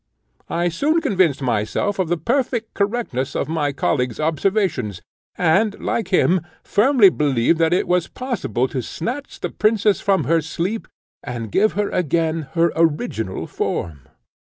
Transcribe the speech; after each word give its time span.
I 0.49 0.69
soon 0.69 0.99
convinced 0.99 1.43
myself 1.43 1.99
of 1.99 2.07
the 2.07 2.17
perfect 2.17 2.73
correctness 2.73 3.35
of 3.35 3.47
my 3.47 3.71
colleague's 3.71 4.19
observations; 4.19 4.99
and, 5.35 5.79
like 5.79 6.07
him, 6.07 6.41
firmly 6.63 7.11
believed 7.11 7.59
that 7.59 7.71
it 7.71 7.87
was 7.87 8.07
possible 8.07 8.67
to 8.69 8.81
snatch 8.81 9.41
the 9.41 9.49
princess 9.51 10.01
from 10.01 10.23
her 10.23 10.41
sleep, 10.41 10.87
and 11.21 11.51
give 11.51 11.73
her 11.73 11.89
again 11.91 12.47
her 12.55 12.71
original 12.75 13.45
form. 13.45 13.99